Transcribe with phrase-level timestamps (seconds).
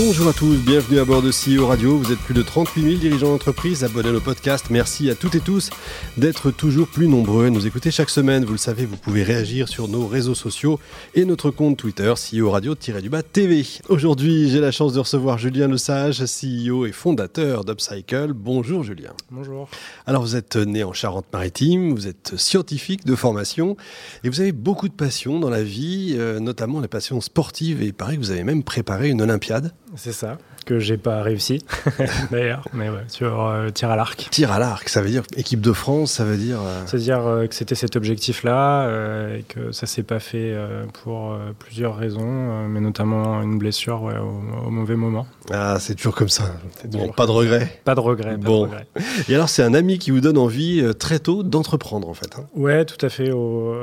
[0.00, 1.98] Bonjour à tous, bienvenue à bord de CEO Radio.
[1.98, 4.66] Vous êtes plus de 38 000 dirigeants d'entreprise abonnés au podcast.
[4.70, 5.70] Merci à toutes et tous
[6.16, 8.44] d'être toujours plus nombreux à nous écouter chaque semaine.
[8.44, 10.78] Vous le savez, vous pouvez réagir sur nos réseaux sociaux
[11.16, 13.66] et notre compte Twitter CEO Radio-du-bas TV.
[13.88, 18.34] Aujourd'hui, j'ai la chance de recevoir Julien Lesage, CEO et fondateur d'Upcycle.
[18.34, 19.14] Bonjour Julien.
[19.32, 19.68] Bonjour.
[20.06, 23.76] Alors vous êtes né en Charente-Maritime, vous êtes scientifique de formation
[24.22, 27.86] et vous avez beaucoup de passions dans la vie, euh, notamment les passions sportives et
[27.86, 29.74] il paraît que vous avez même préparé une Olympiade.
[29.96, 30.38] C'est ça,
[30.68, 31.64] que j'ai pas réussi
[32.30, 34.28] d'ailleurs, mais ouais, sur euh, tir à l'arc.
[34.30, 36.60] Tir à l'arc, ça veut dire équipe de France, ça veut dire.
[36.60, 38.86] Euh, C'est-à-dire euh, que c'était cet objectif-là
[39.34, 40.54] et que ça s'est pas fait
[41.02, 45.26] pour plusieurs raisons, mais notamment une blessure ouais, au, au, mauvais moment.
[45.50, 46.44] Ah, c'est toujours comme ça.
[46.84, 47.80] Bon, pas de regret.
[47.84, 48.36] Pas de regret.
[48.36, 48.66] bon.
[48.66, 48.86] De regret.
[49.28, 52.36] Et alors, c'est un ami qui vous donne envie très tôt d'entreprendre, en fait.
[52.36, 52.44] Hein.
[52.54, 53.74] Ouais, tout à fait, au,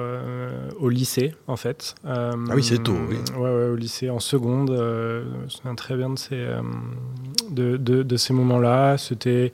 [0.80, 1.96] au lycée, en fait.
[2.06, 3.18] ah oui, c'est tôt, oui.
[3.36, 4.70] Ouais, ouais, au lycée, en seconde.
[4.76, 6.62] je me souviens très bien de ces, euh,
[7.50, 8.98] de, de, de, ces moments-là.
[8.98, 9.52] C'était,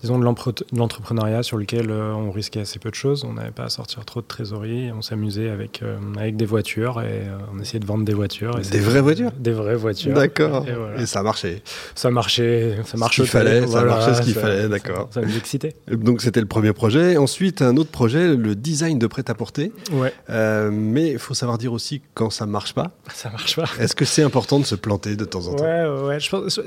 [0.00, 3.24] disons, de l'entrepreneuriat sur lequel euh, on risquait assez peu de choses.
[3.24, 4.90] On n'avait pas à sortir trop de trésorerie.
[4.92, 8.58] On s'amusait avec, euh, avec des voitures et on essayait de vendre des voitures.
[8.58, 10.14] des vraies voitures Des vraies voitures.
[10.14, 10.66] D'accord.
[10.68, 11.00] Et, voilà.
[11.00, 11.62] et, ça marchait
[11.94, 13.22] Ça marchait, ça marchait.
[13.22, 15.08] Ce qu'il fallait, voilà, ça marchait ce qu'il fallait, d'accord.
[15.10, 15.74] Ça, ça, nous excitait.
[15.90, 17.16] Donc c'était le premier projet.
[17.16, 19.72] Ensuite, un autre projet, le design de prêt-à-porter.
[19.92, 20.12] Ouais.
[20.30, 22.92] Euh, mais il faut savoir dire aussi quand ça ne marche pas.
[23.14, 23.68] Ça marche pas.
[23.80, 25.64] Est-ce que c'est important de se planter de temps en temps?
[25.64, 26.20] Ouais, ouais.
[26.20, 26.60] Je pense,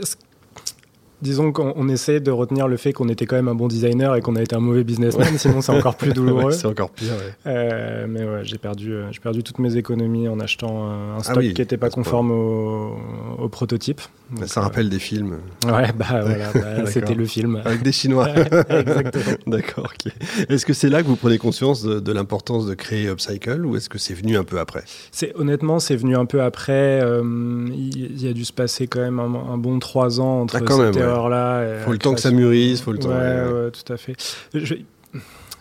[1.22, 4.22] disons qu'on essaie de retenir le fait qu'on était quand même un bon designer et
[4.22, 5.38] qu'on a été un mauvais businessman, ouais.
[5.38, 6.46] sinon c'est encore plus douloureux.
[6.46, 7.14] ouais, c'est encore pire.
[7.14, 7.34] Ouais.
[7.48, 11.36] Euh, mais ouais, j'ai perdu, euh, j'ai perdu toutes mes économies en achetant un stock
[11.38, 12.98] ah oui, qui n'était pas conforme au,
[13.38, 14.02] au, prototype.
[14.36, 15.38] Donc, ça euh, rappelle des films.
[15.66, 17.62] Ouais, bah voilà, bah, c'était le film.
[17.66, 18.30] Avec des Chinois.
[18.70, 19.38] Exactement.
[19.48, 19.92] D'accord.
[20.00, 20.16] Okay.
[20.50, 23.76] Est-ce que c'est là que vous prenez conscience de, de l'importance de créer Upcycle ou
[23.76, 24.84] est-ce que c'est venu un peu après?
[25.12, 27.02] C'est honnêtement, c'est venu un peu après.
[27.02, 30.62] Il y, a dû se passer quand même un, un bon trois ans entre ah,
[30.62, 31.80] quand cette même, erreur-là.
[31.86, 33.10] Faut le temps que ça mûrisse, faut le temps.
[33.10, 34.16] Ouais, ouais, ouais tout à fait.
[34.54, 34.76] Je,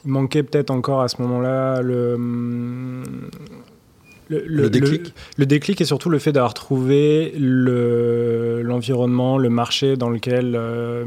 [0.05, 2.17] il manquait peut-être encore à ce moment-là le,
[4.31, 5.13] le, le, le, déclic.
[5.37, 11.05] Le, déclic et surtout le fait d'avoir trouvé l'environnement, le, marché dans lequel euh,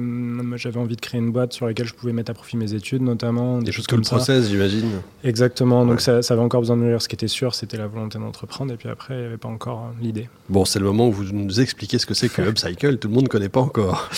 [0.58, 3.02] j'avais envie de créer une boîte sur laquelle je pouvais mettre à profit mes études
[3.02, 3.60] notamment.
[3.60, 4.90] Des, des choses comme le process, j'imagine.
[5.24, 6.02] Exactement, donc ouais.
[6.02, 7.02] ça, ça, avait encore besoin de mûrir.
[7.02, 9.48] Ce qui était sûr, c'était la volonté d'entreprendre et puis après, il n'y avait pas
[9.48, 10.28] encore l'idée.
[10.50, 13.14] Bon, c'est le moment où vous nous expliquez ce que c'est que Upcycle, tout le
[13.14, 14.10] monde ne connaît pas encore.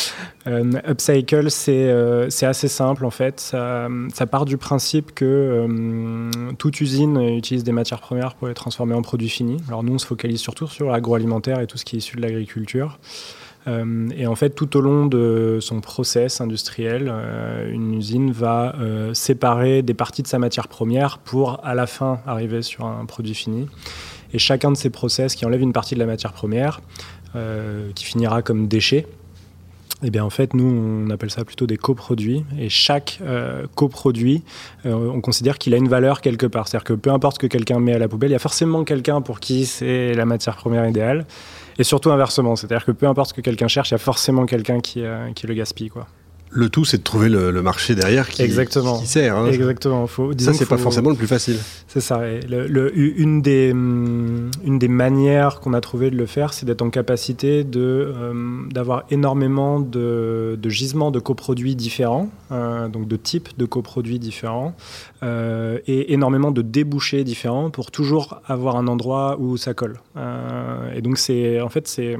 [0.47, 3.39] Euh, Upcycle, c'est euh, assez simple en fait.
[3.39, 5.67] Ça, ça, part du principe que
[6.57, 9.57] toute usine utilise des matières premières pour les transformer en produits finis.
[9.67, 12.21] Alors nous, on se focalise surtout sur l'agroalimentaire et tout ce qui est issu de
[12.21, 12.99] l'agriculture.
[13.67, 18.75] Euh, et en fait, tout au long de son process industriel, euh, une usine va
[18.79, 23.05] euh, séparer des parties de sa matière première pour, à la fin, arriver sur un
[23.05, 23.67] produit fini.
[24.33, 26.81] Et chacun de ces process qui enlève une partie de la matière première,
[27.95, 29.07] qui finira comme déchet,
[30.07, 32.45] eh bien, en fait, nous, on appelle ça plutôt des coproduits.
[32.59, 34.43] Et chaque euh, coproduit,
[34.85, 36.67] euh, on considère qu'il a une valeur quelque part.
[36.67, 38.83] C'est-à-dire que peu importe ce que quelqu'un met à la poubelle, il y a forcément
[38.83, 41.25] quelqu'un pour qui c'est la matière première idéale.
[41.79, 42.55] Et surtout inversement.
[42.55, 45.31] C'est-à-dire que peu importe ce que quelqu'un cherche, il y a forcément quelqu'un qui, euh,
[45.33, 45.89] qui le gaspille.
[45.89, 46.05] Quoi.
[46.55, 48.97] Le tout, c'est de trouver le, le, marché derrière qui, Exactement.
[48.99, 49.35] qui sert.
[49.35, 49.47] Hein.
[49.47, 50.07] Exactement.
[50.07, 51.57] Faut, ça, c'est pas forcément le plus facile.
[51.89, 52.21] C'est ça.
[52.47, 56.81] Le, le, une, des, une des manières qu'on a trouvé de le faire, c'est d'être
[56.81, 63.49] en capacité d'avoir euh, énormément de, de, gisements de coproduits différents, euh, donc de types
[63.57, 64.75] de coproduits différents,
[65.23, 69.99] euh, et énormément de débouchés différents pour toujours avoir un endroit où ça colle.
[70.95, 72.15] Et donc, c'est en fait, c'est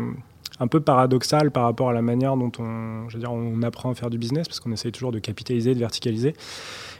[0.60, 3.96] un peu paradoxal par rapport à la manière dont on, je dire, on apprend à
[3.96, 6.34] faire du business, parce qu'on essaye toujours de capitaliser, de verticaliser.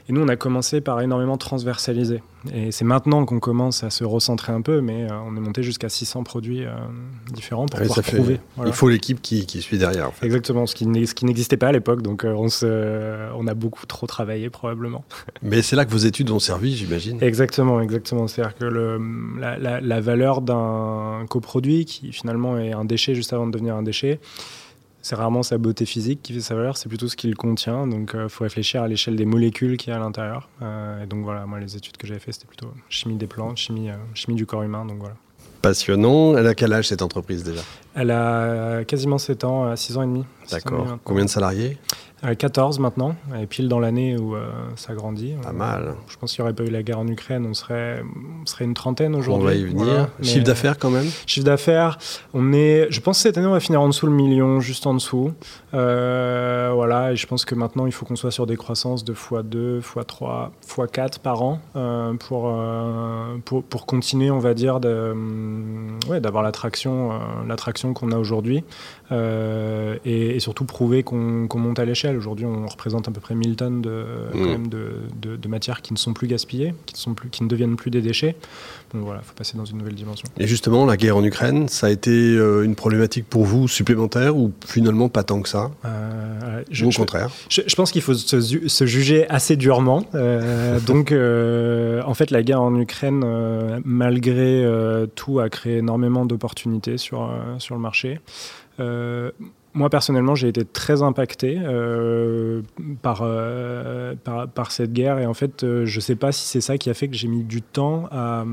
[0.08, 2.22] Et nous, on a commencé par énormément transversaliser.
[2.54, 5.64] Et c'est maintenant qu'on commence à se recentrer un peu, mais euh, on est monté
[5.64, 6.70] jusqu'à 600 produits euh,
[7.32, 8.34] différents pour pouvoir prouver.
[8.34, 8.40] Fait...
[8.54, 8.70] Voilà.
[8.70, 10.08] Il faut l'équipe qui, qui, suit derrière.
[10.08, 10.24] En fait.
[10.24, 14.06] Exactement, ce qui n'existait pas à l'époque, donc euh, on, se, on a beaucoup trop
[14.06, 15.04] travaillé probablement.
[15.42, 17.20] Mais c'est là que vos études ont servi, j'imagine.
[17.20, 18.28] Exactement, exactement.
[18.28, 19.00] C'est-à-dire que le,
[19.40, 23.74] la, la, la valeur d'un coproduit, qui finalement est un déchet juste avant de devenir
[23.74, 24.20] un déchet,
[25.06, 27.86] c'est rarement sa beauté physique qui fait sa valeur, c'est plutôt ce qu'il contient.
[27.86, 30.48] Donc, il euh, faut réfléchir à l'échelle des molécules qu'il y a à l'intérieur.
[30.62, 33.56] Euh, et donc, voilà, moi, les études que j'avais fait, c'était plutôt chimie des plantes,
[33.56, 34.84] chimie, euh, chimie du corps humain.
[34.84, 35.14] Donc, voilà.
[35.62, 36.36] Passionnant.
[36.36, 37.60] Elle a quel âge cette entreprise déjà?
[37.94, 40.24] Elle a quasiment 7 ans, 6 ans et demi.
[40.50, 40.98] D'accord.
[41.04, 41.78] Combien de salariés?
[42.22, 44.34] 14 maintenant, et pile dans l'année où
[44.74, 45.34] ça grandit.
[45.42, 45.94] Pas mal.
[46.08, 48.02] Je pense qu'il n'y aurait pas eu la guerre en Ukraine, on serait,
[48.42, 49.44] on serait une trentaine aujourd'hui.
[49.44, 50.08] On va y venir.
[50.22, 51.06] Chiffre d'affaires quand même?
[51.26, 51.98] Chiffre d'affaires,
[52.32, 54.86] on est, je pense que cette année on va finir en dessous le million, juste
[54.86, 55.32] en dessous.
[55.72, 59.80] voilà, et je pense que maintenant il faut qu'on soit sur des croissances de x2,
[59.80, 61.60] x3, x4 par an
[62.20, 62.52] pour,
[63.44, 64.80] pour, pour, continuer, on va dire,
[66.08, 67.10] ouais, d'avoir l'attraction,
[67.46, 68.64] l'attraction qu'on a aujourd'hui.
[69.12, 72.16] Euh, et, surtout prouver qu'on monte à l'échelle.
[72.16, 74.04] Aujourd'hui, on représente à peu près 1000 tonnes de,
[74.34, 74.68] mmh.
[74.68, 77.76] de, de, matières qui ne sont plus gaspillées, qui ne, sont plus, qui ne deviennent
[77.76, 78.36] plus des déchets.
[78.92, 80.28] Donc voilà, il faut passer dans une nouvelle dimension.
[80.38, 84.36] Et justement, la guerre en Ukraine, ça a été euh, une problématique pour vous supplémentaire
[84.36, 85.70] ou finalement pas tant que ça?
[85.84, 90.04] Euh, Ou au contraire je, pense qu'il faut se, juger assez durement.
[90.86, 93.24] donc, en fait, la guerre en Ukraine,
[93.84, 94.64] malgré
[95.14, 98.20] tout, a créé énormément d'opportunités sur, sur le marché.
[98.80, 99.30] Euh,
[99.74, 102.62] moi personnellement, j'ai été très impacté euh,
[103.02, 106.62] par, euh, par, par, cette guerre et en fait, je ne sais pas si c'est
[106.62, 108.44] ça qui a fait que j'ai mis du temps à,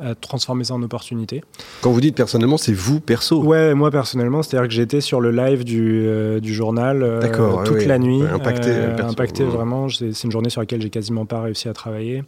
[0.00, 1.42] à, transformer ça en opportunité.
[1.80, 3.42] Quand vous dites personnellement, c'est vous perso?
[3.42, 6.06] Ouais, moi personnellement, c'est-à-dire que j'étais sur le live du,
[6.40, 7.20] du journal
[7.64, 9.88] toute la nuit, impacté, impacté vraiment.
[9.88, 12.22] C'est une journée sur laquelle j'ai quasiment pas réussi à travailler.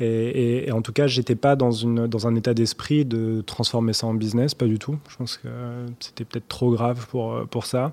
[0.00, 1.86] Et, en tout cas, j'étais pas dans,
[2.26, 4.96] un état d'esprit de transformer ça en business, pas du tout.
[5.08, 5.48] Je pense que
[5.98, 7.92] c'était peut-être trop grave pour, pour ça.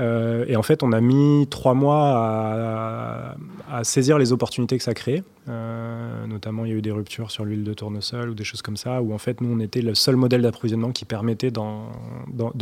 [0.00, 3.36] Euh, et en fait, on a mis trois mois à,
[3.72, 5.22] à, saisir les opportunités que ça crée.
[5.48, 8.62] Euh, notamment, il y a eu des ruptures sur l'huile de tournesol ou des choses
[8.62, 11.88] comme ça, où en fait, nous, on était le seul modèle d'approvisionnement qui permettait d'en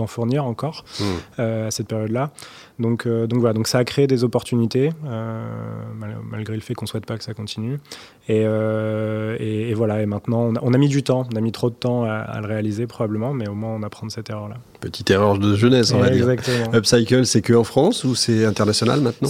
[0.06, 1.04] fournir encore mmh.
[1.38, 2.30] euh, à cette période-là.
[2.78, 4.90] Donc, donc voilà, donc ça a créé des opportunités,
[6.30, 7.78] malgré le fait qu'on ne souhaite pas que ça continue.
[8.28, 11.74] Et, et, voilà, et maintenant, on a, mis du temps, on a mis trop de
[11.74, 14.56] temps à, à, le réaliser probablement, mais au moins on apprend de cette erreur-là.
[14.80, 16.28] Petite erreur de jeunesse, on va dire.
[16.74, 19.28] Upcycle, c'est que en France ou c'est international maintenant?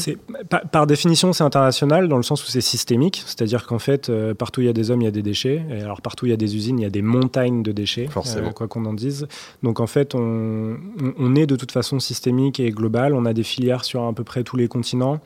[0.49, 4.35] Par, par, définition, c'est international dans le sens où c'est systémique, c'est-à-dire qu'en fait, euh,
[4.35, 6.25] partout où il y a des hommes, il y a des déchets, et alors partout
[6.25, 8.49] où il y a des usines, il y a des montagnes de déchets, Forcément.
[8.49, 9.29] Euh, quoi qu'on en dise.
[9.63, 10.77] Donc en fait, on,
[11.19, 13.15] on, est de toute façon systémique et global.
[13.15, 15.21] On a des filières sur à peu près tous les continents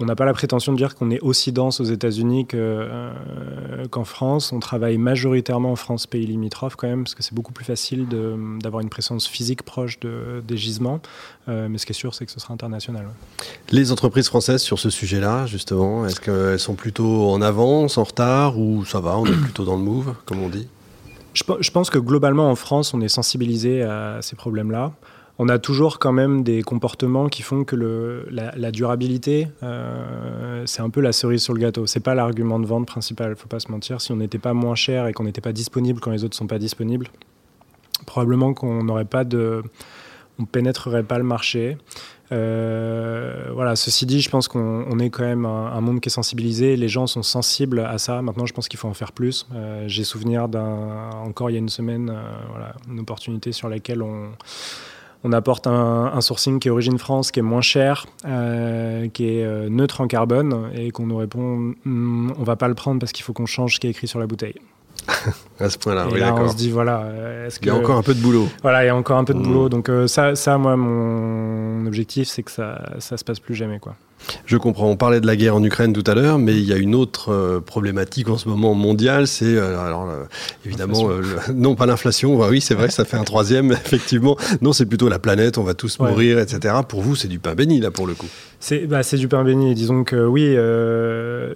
[0.00, 3.10] on n'a pas la prétention de dire qu'on est aussi dense aux États-Unis euh,
[3.90, 4.52] qu'en France.
[4.52, 8.06] On travaille majoritairement en France, pays limitrophe quand même, parce que c'est beaucoup plus facile
[8.62, 11.00] d'avoir une présence physique proche de, des gisements.
[11.48, 13.08] Euh, mais ce qui est sûr, c'est que ce sera international.
[13.70, 18.58] Les entreprises françaises sur ce sujet-là, justement, est-ce qu'elles sont plutôt en avance, en retard,
[18.58, 20.68] ou ça va, on est plutôt dans le move, comme on dit?
[21.34, 24.92] Je pense que globalement en France, on est sensibilisé à ces problèmes-là
[25.38, 30.90] on a toujours quand même des comportements qui font que la, durabilité, euh, c'est un
[30.90, 31.86] peu la cerise sur le gâteau.
[31.86, 34.00] C'est pas l'argument de vente principal, faut pas se mentir.
[34.00, 36.48] Si on n'était pas moins cher et qu'on n'était pas disponible quand les autres sont
[36.48, 37.08] pas disponibles,
[38.04, 39.62] probablement qu'on n'aurait pas de,
[40.40, 41.78] on pénétrerait pas le marché.
[42.32, 43.76] Euh, voilà.
[43.76, 46.76] Ceci dit, je pense qu'on est quand même un, monde qui est sensibilisé.
[46.76, 48.22] Les gens sont sensibles à ça.
[48.22, 49.46] Maintenant, je pense qu'il faut en faire plus.
[49.54, 52.12] Euh, j'ai souvenir d'un, encore il y a une semaine,
[52.50, 54.32] voilà, une opportunité sur laquelle on
[55.24, 59.44] on apporte un, sourcing qui est origine France, qui est moins cher, euh, qui est
[59.44, 63.12] euh, neutre en carbone, et qu'on nous répond mm, on va pas le prendre parce
[63.12, 64.54] qu'il faut qu'on change ce qui est écrit sur la bouteille.
[65.60, 66.40] à ce point-là, oui, d'accord.
[66.40, 67.06] On se dit voilà,
[67.46, 68.48] est-ce que il y a encore un peu de boulot.
[68.62, 69.66] Voilà, il y a encore un peu de boulot.
[69.66, 69.70] Mm.
[69.70, 73.78] Donc euh, ça, ça, moi, mon objectif, c'est que ça, ça se passe plus jamais,
[73.78, 73.96] quoi.
[74.46, 74.88] Je comprends.
[74.88, 76.94] On parlait de la guerre en Ukraine tout à l'heure, mais il y a une
[76.94, 80.24] autre euh, problématique en ce moment mondiale, c'est euh, alors euh,
[80.64, 81.08] évidemment
[81.54, 82.36] non pas l'inflation.
[82.36, 84.36] Bah oui, c'est vrai, ça fait un troisième effectivement.
[84.60, 85.58] Non, c'est plutôt la planète.
[85.58, 86.74] On va tous mourir, etc.
[86.86, 88.26] Pour vous, c'est du pain béni là pour le coup.
[88.60, 89.74] C'est bah, du pain béni.
[89.74, 90.56] Disons que oui,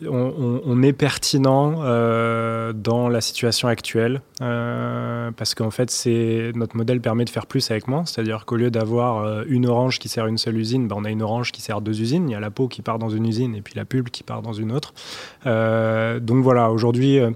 [0.08, 1.82] on, est pertinent
[2.74, 7.88] dans la situation actuelle parce qu'en fait, c'est notre modèle permet de faire plus avec
[7.88, 8.04] moins.
[8.06, 11.22] C'est-à-dire qu'au lieu d'avoir une orange qui sert une seule usine, bah, on a une
[11.22, 12.28] orange qui sert deux usines.
[12.28, 14.22] Il y a la peau qui part dans une usine et puis la pulpe qui
[14.22, 14.94] part dans une autre.
[15.46, 17.30] Euh, donc voilà, aujourd'hui, euh,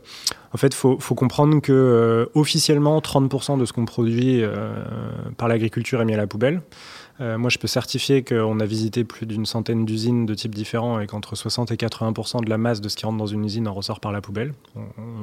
[0.52, 4.42] en fait, il faut, comprendre que euh, officiellement, 30% de ce qu'on produit
[5.36, 6.62] par l'agriculture est mis à la poubelle.
[7.20, 11.00] Euh, moi, je peux certifier qu'on a visité plus d'une centaine d'usines de types différents
[11.00, 13.66] et qu'entre 60 et 80% de la masse de ce qui rentre dans une usine
[13.68, 14.52] en ressort par la poubelle.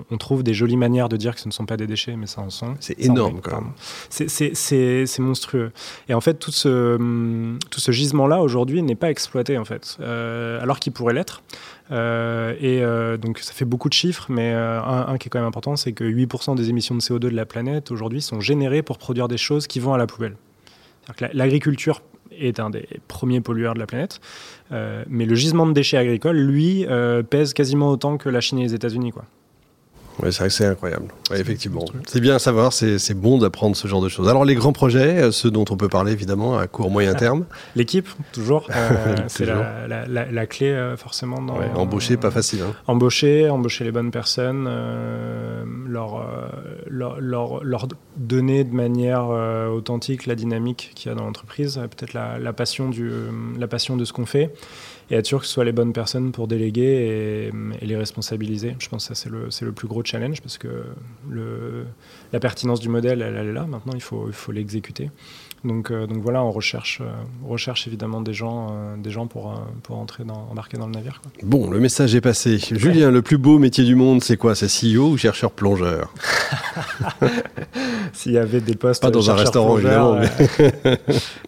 [0.09, 2.27] On, trouve des jolies manières de dire que ce ne sont pas des déchets, mais
[2.27, 2.75] ça en sont.
[2.79, 3.73] C'est énorme, quand même.
[4.09, 5.71] C'est monstrueux.
[6.07, 6.97] Et en fait, tout ce,
[7.69, 11.43] tout ce gisement-là, aujourd'hui, n'est pas exploité, en fait, euh, alors qu'il pourrait l'être.
[11.91, 15.47] Euh, et donc ça fait beaucoup de chiffres, mais un, un, qui est quand même
[15.47, 18.97] important, c'est que 8% des émissions de CO2 de la planète aujourd'hui sont générées pour
[18.97, 20.35] produire des choses qui vont à la poubelle.
[21.33, 22.01] L'agriculture
[22.39, 24.19] est un des premiers pollueurs de la planète,
[24.71, 28.59] euh, mais le gisement de déchets agricoles, lui, euh, pèse quasiment autant que la Chine
[28.59, 29.11] et les États-Unis.
[29.11, 29.25] Quoi.
[30.19, 31.07] Oui, c'est vrai que c'est incroyable.
[31.33, 31.85] effectivement.
[32.07, 34.29] C'est bien à savoir, c'est bon d'apprendre ce genre de choses.
[34.29, 37.45] Alors, les grands projets, euh, ceux dont on peut parler évidemment à court, moyen terme
[37.75, 38.67] L'équipe, toujours.
[38.75, 41.41] Euh, c'est la, clé, forcément.
[41.41, 42.61] Dans, embaucher, pas facile.
[42.61, 42.73] Hein.
[42.87, 44.69] Embaucher, embaucher les bonnes personnes,
[45.93, 49.27] leur, leur, leur, donner de manière
[49.71, 53.11] authentique la dynamique qu'il y a dans l'entreprise, peut-être la, passion du,
[53.57, 54.51] la passion de ce qu'on fait
[55.09, 58.75] et être sûr que ce soit les bonnes personnes pour déléguer et, les responsabiliser.
[58.79, 60.85] Je pense que ça, c'est le, le, plus gros challenge parce que
[61.29, 61.85] le,
[62.31, 63.65] la pertinence du modèle, elle, est là.
[63.65, 65.11] Maintenant, il faut, il faut l'exécuter.
[65.63, 67.09] Donc, euh, donc voilà, on recherche, euh,
[67.47, 69.53] recherche évidemment des gens, euh, des gens pour,
[69.83, 71.21] pour entrer dans, embarquer dans le navire.
[71.41, 72.57] Bon, le message est passé.
[72.57, 74.55] Julien, le plus beau métier du monde, c'est quoi?
[74.55, 76.13] C'est CEO ou chercheur plongeur?
[78.13, 79.01] S'il y avait des postes.
[79.01, 80.21] Pas dans un restaurant, évidemment.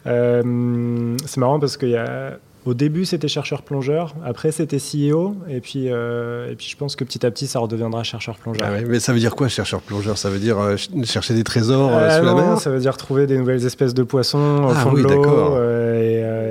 [1.25, 4.15] c'est marrant parce qu'il y a au début, c'était chercheur-plongeur.
[4.25, 5.35] Après, c'était CEO.
[5.47, 8.67] Et puis, euh, et puis, je pense que petit à petit, ça redeviendra chercheur-plongeur.
[8.67, 10.17] Ah mais ça veut dire quoi, chercheur-plongeur?
[10.17, 12.59] Ça veut dire euh, chercher des trésors euh, sous la mer?
[12.59, 15.55] Ça veut dire trouver des nouvelles espèces de poissons au ah fond de l'eau.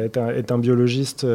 [0.04, 1.26] Être un, biologiste.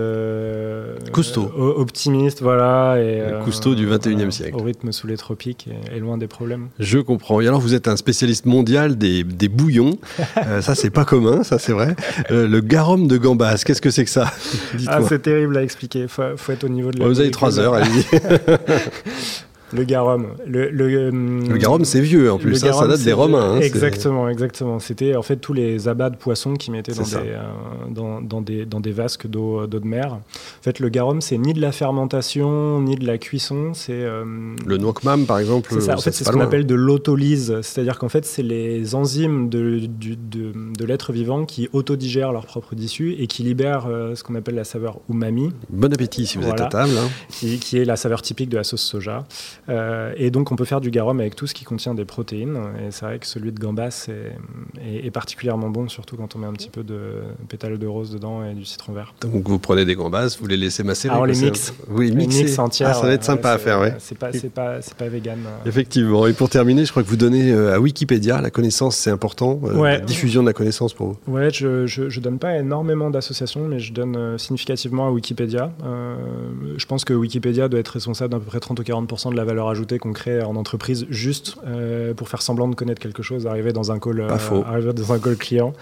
[1.11, 1.51] Cousteau.
[1.57, 2.97] optimiste, voilà.
[3.01, 4.55] Et, Cousteau du 21e siècle.
[4.55, 6.69] Au rythme sous les tropiques et, loin des problèmes.
[6.79, 7.41] Je comprends.
[7.41, 9.97] Et alors, vous êtes un spécialiste mondial des, des bouillons.
[10.61, 11.95] ça, c'est pas commun, ça, c'est vrai.
[12.29, 14.31] le garum de gambas, qu'est-ce que c'est que ça?
[14.87, 16.07] Ah, c'est terrible à expliquer.
[16.07, 17.07] Faut, faut être au niveau de la.
[17.07, 18.05] Vous avez trois heures, allez-y.
[19.71, 20.27] Le garum.
[20.47, 23.55] Le, le, le garum, c'est vieux en plus, ça, ça date des Romains.
[23.55, 24.79] Hein, exactement, exactement.
[24.79, 27.41] C'était en fait tous les abats de poissons qui mettaient dans des, euh,
[27.89, 30.13] dans, dans, des, dans des vasques d'eau de mer.
[30.13, 33.71] En fait, le garum, c'est ni de la fermentation, ni de la cuisson.
[33.73, 34.23] C'est euh,
[34.65, 35.69] le noakmam, par exemple.
[35.73, 35.95] C'est ça.
[35.95, 37.55] En fait, c'est ce qu'on appelle de l'autolyse.
[37.61, 42.75] C'est-à-dire qu'en fait, c'est les enzymes de, de, de l'être vivant qui autodigèrent leur propre
[42.75, 45.51] tissu et qui libèrent euh, ce qu'on appelle la saveur umami.
[45.69, 46.93] Bon appétit si vous êtes à table.
[46.97, 47.09] Hein.
[47.29, 49.25] Qui, qui, est la saveur typique de la sauce soja.
[49.69, 52.57] Euh, et donc on peut faire du garum avec tout ce qui contient des protéines.
[52.79, 56.47] Et c'est vrai que celui de gambas est, est, particulièrement bon, surtout quand on met
[56.47, 59.13] un petit peu de pétales de rose dedans et du citron vert.
[59.21, 61.73] Donc vous prenez des gambas, vous les laissez macérer Alors ah, les mix.
[61.89, 62.59] Oui, mixer.
[62.59, 62.89] Entière.
[62.89, 63.95] Ah, ça va être sympa à faire.
[63.99, 65.39] C'est pas, c'est pas, c'est pas vegan.
[65.65, 66.27] Effectivement.
[66.27, 69.59] Et pour terminer, je crois que vous donnez euh, à Wikipédia la connaissance, c'est important.
[69.63, 71.17] Euh, la diffusion de la connaissance pour vous.
[71.33, 75.71] Ouais, je, je, donne pas énormément d'associations, mais je donne significativement à Wikipédia.
[76.77, 79.45] je pense que Wikipédia doit être responsable d'à peu près 30 ou 40% de la
[79.45, 83.47] valeur ajoutée qu'on crée en entreprise juste euh, pour faire semblant de connaître quelque chose,
[83.47, 85.73] arriver dans un call, euh, arriver dans un call client.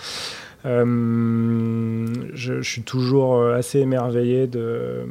[0.65, 5.05] Euh, je, suis toujours assez émerveillé de,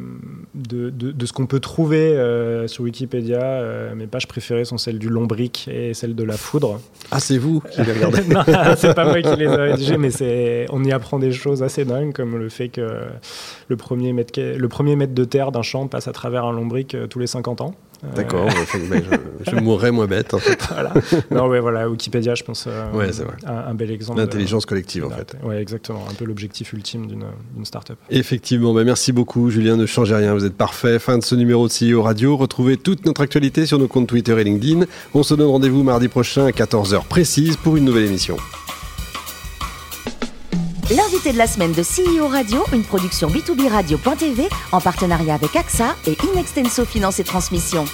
[0.55, 3.63] de, de, ce qu'on peut trouver euh, sur Wikipédia.
[3.95, 6.81] mes pages préférées sont celles du lombric et celles de la foudre.
[7.11, 8.43] Ah, c'est vous qui les regardez Non,
[8.77, 12.13] c'est pas moi qui les ai rédigées, mais on y apprend des choses assez dingues,
[12.13, 13.05] comme le fait que
[13.69, 16.97] le premier mètre, le premier mètre de terre d'un champ passe à travers un lombric
[17.09, 17.75] tous les 50 ans.
[18.15, 20.59] D'accord, je, je, mourrais moins bête en fait.
[20.71, 20.93] voilà.
[21.31, 23.11] Non, ouais, voilà, Wikipédia, je pense, ouais,
[23.47, 24.21] Un, un, bel exemple.
[24.21, 25.37] L'intelligence collective en fait.
[25.43, 26.05] Oui, exactement.
[26.11, 27.99] Un peu l'objectif ultime d'une start-up.
[28.11, 28.73] Effectivement.
[28.73, 29.77] Bah, merci beaucoup, Julien.
[29.77, 30.35] Ne changez rien.
[30.35, 30.99] Vous êtes parfait.
[30.99, 32.37] Fin de ce numéro de CEO Radio.
[32.37, 34.85] Retrouvez toute notre actualité sur nos comptes Twitter et LinkedIn.
[35.15, 38.37] On se donne rendez-vous mardi prochain à 14h précise pour une nouvelle émission.
[41.33, 46.17] De la semaine de CEO Radio, une production B2B Radio.tv en partenariat avec AXA et
[46.33, 47.85] Inextenso Finance et Transmission.